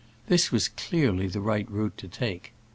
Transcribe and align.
This 0.29 0.51
was 0.51 0.67
clearly 0.67 1.27
the 1.27 1.41
right 1.41 1.69
route 1.69 1.95
to 1.97 2.07
take. 2.07 2.53